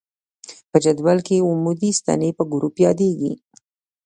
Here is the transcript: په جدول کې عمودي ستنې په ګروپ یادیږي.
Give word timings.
په 0.69 0.77
جدول 0.83 1.17
کې 1.27 1.45
عمودي 1.47 1.91
ستنې 1.99 2.29
په 2.37 2.43
ګروپ 2.51 2.75
یادیږي. 2.85 3.33